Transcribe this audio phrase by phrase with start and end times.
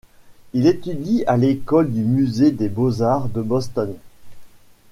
[0.53, 3.93] Il étudie à l'école du Musée des beaux-arts de Boston.